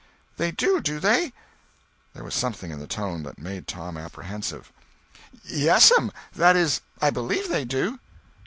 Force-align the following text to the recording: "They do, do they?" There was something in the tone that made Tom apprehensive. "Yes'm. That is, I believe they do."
"They 0.37 0.49
do, 0.49 0.81
do 0.81 0.99
they?" 0.99 1.31
There 2.15 2.23
was 2.23 2.33
something 2.33 2.71
in 2.71 2.79
the 2.79 2.87
tone 2.87 3.21
that 3.21 3.37
made 3.37 3.67
Tom 3.67 3.97
apprehensive. 3.97 4.73
"Yes'm. 5.43 6.11
That 6.33 6.55
is, 6.55 6.81
I 6.99 7.11
believe 7.11 7.49
they 7.49 7.65
do." 7.65 7.99